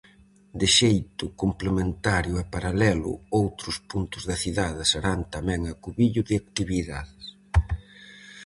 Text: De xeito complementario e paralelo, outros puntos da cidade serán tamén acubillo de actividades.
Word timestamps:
De 0.59 0.67
xeito 0.77 1.25
complementario 1.43 2.33
e 2.43 2.45
paralelo, 2.55 3.11
outros 3.41 3.75
puntos 3.89 4.23
da 4.29 4.37
cidade 4.43 4.81
serán 4.91 5.19
tamén 5.35 5.59
acubillo 5.65 6.21
de 6.29 6.35
actividades. 6.43 7.25